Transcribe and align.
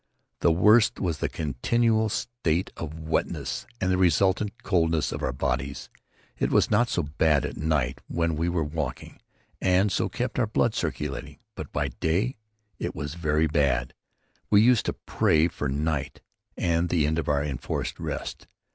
The 0.39 0.51
worst 0.51 0.99
was 0.99 1.19
the 1.19 1.29
continual 1.29 2.09
state 2.09 2.71
of 2.75 2.97
wetness 2.99 3.67
and 3.79 3.91
the 3.91 3.99
resultant 3.99 4.63
coldness 4.63 5.11
of 5.11 5.21
our 5.21 5.31
bodies. 5.31 5.91
It 6.39 6.49
was 6.49 6.71
not 6.71 6.89
so 6.89 7.03
bad 7.03 7.45
at 7.45 7.55
night 7.55 7.99
when 8.07 8.35
we 8.35 8.49
were 8.49 8.63
walking 8.63 9.21
and 9.61 9.91
so 9.91 10.09
kept 10.09 10.39
our 10.39 10.47
blood 10.47 10.73
circulating, 10.73 11.37
but 11.53 11.71
by 11.71 11.89
day 11.89 12.35
it 12.79 12.95
was 12.95 13.13
very 13.13 13.45
bad. 13.45 13.93
We 14.49 14.63
used 14.63 14.87
to 14.87 14.93
pray 14.93 15.47
for 15.47 15.69
night 15.69 16.21
and 16.57 16.89
the 16.89 17.05
end 17.05 17.19
of 17.19 17.29
our 17.29 17.43
enforced 17.43 17.99
rest. 17.99 18.47